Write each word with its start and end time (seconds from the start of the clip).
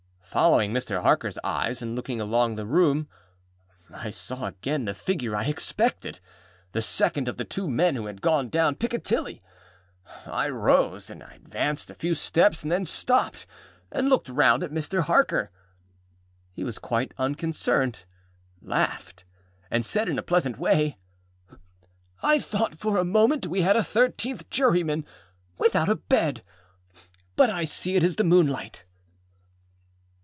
â 0.21 0.33
Following 0.33 0.71
Mr. 0.71 1.01
Harkerâs 1.03 1.37
eyes, 1.43 1.81
and 1.81 1.93
looking 1.93 2.21
along 2.21 2.55
the 2.55 2.65
room, 2.65 3.09
I 3.93 4.09
saw 4.09 4.45
again 4.45 4.85
the 4.85 4.93
figure 4.93 5.35
I 5.35 5.43
expected, 5.43 6.21
âthe 6.73 6.83
second 6.85 7.27
of 7.27 7.35
the 7.35 7.43
two 7.43 7.69
men 7.69 7.95
who 7.97 8.05
had 8.05 8.21
gone 8.21 8.47
down 8.47 8.75
Piccadilly. 8.75 9.41
I 10.25 10.47
rose, 10.47 11.09
and 11.09 11.21
advanced 11.21 11.91
a 11.91 11.95
few 11.95 12.15
steps; 12.15 12.61
then 12.61 12.85
stopped, 12.85 13.45
and 13.91 14.07
looked 14.07 14.29
round 14.29 14.63
at 14.63 14.71
Mr. 14.71 15.01
Harker. 15.01 15.51
He 16.53 16.63
was 16.63 16.79
quite 16.79 17.13
unconcerned, 17.17 18.05
laughed, 18.61 19.25
and 19.69 19.83
said 19.83 20.07
in 20.07 20.17
a 20.17 20.23
pleasant 20.23 20.57
way, 20.57 20.97
âI 22.23 22.41
thought 22.41 22.75
for 22.79 22.95
a 22.97 23.03
moment 23.03 23.47
we 23.47 23.63
had 23.63 23.75
a 23.75 23.83
thirteenth 23.83 24.49
juryman, 24.49 25.05
without 25.57 25.89
a 25.89 25.95
bed. 25.97 26.41
But 27.35 27.49
I 27.49 27.65
see 27.65 27.97
it 27.97 28.03
is 28.05 28.15
the 28.15 28.23
moonlight. 28.23 28.85